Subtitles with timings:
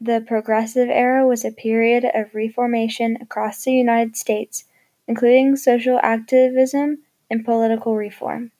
[0.00, 4.64] The Progressive Era was a period of reformation across the United States,
[5.08, 6.98] including social activism
[7.30, 8.52] and political reform.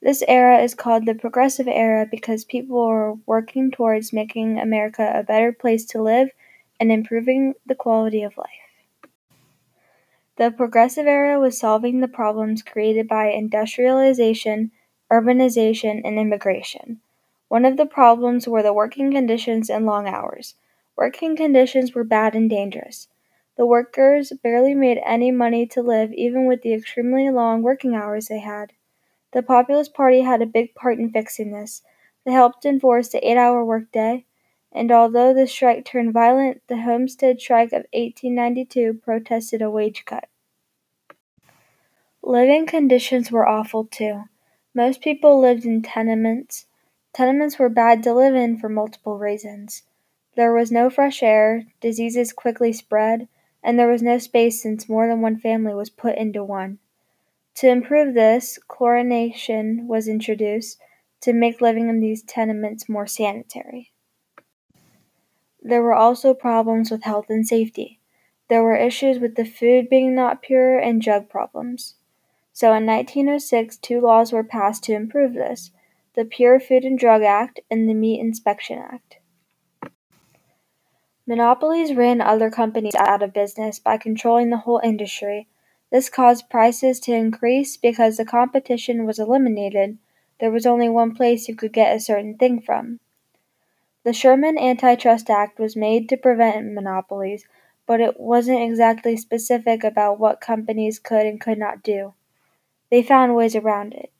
[0.00, 5.24] This era is called the Progressive Era because people were working towards making America a
[5.24, 6.30] better place to live
[6.78, 8.48] and improving the quality of life.
[10.36, 14.70] The Progressive Era was solving the problems created by industrialization,
[15.10, 17.00] urbanization, and immigration.
[17.52, 20.54] One of the problems were the working conditions and long hours.
[20.96, 23.08] Working conditions were bad and dangerous.
[23.58, 28.28] The workers barely made any money to live even with the extremely long working hours
[28.28, 28.72] they had.
[29.34, 31.82] The Populist Party had a big part in fixing this.
[32.24, 34.24] They helped enforce the eight hour workday,
[34.72, 40.26] and although the strike turned violent, the Homestead Strike of 1892 protested a wage cut.
[42.22, 44.24] Living conditions were awful too.
[44.74, 46.64] Most people lived in tenements.
[47.12, 49.82] Tenements were bad to live in for multiple reasons.
[50.34, 53.28] There was no fresh air, diseases quickly spread,
[53.62, 56.78] and there was no space since more than one family was put into one.
[57.56, 60.78] To improve this, chlorination was introduced
[61.20, 63.92] to make living in these tenements more sanitary.
[65.60, 68.00] There were also problems with health and safety.
[68.48, 71.94] There were issues with the food being not pure and drug problems.
[72.54, 75.70] So in 1906, two laws were passed to improve this
[76.14, 79.18] the Pure Food and Drug Act and the Meat Inspection Act.
[81.26, 85.46] Monopolies ran other companies out of business by controlling the whole industry
[85.92, 89.98] this caused prices to increase because the competition was eliminated.
[90.40, 92.98] There was only one place you could get a certain thing from.
[94.02, 97.44] The Sherman Antitrust Act was made to prevent monopolies,
[97.86, 102.14] but it wasn't exactly specific about what companies could and could not do.
[102.90, 104.10] They found ways around it.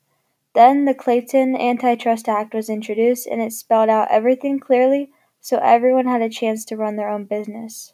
[0.53, 5.09] Then the Clayton Antitrust Act was introduced and it spelled out everything clearly
[5.39, 7.93] so everyone had a chance to run their own business.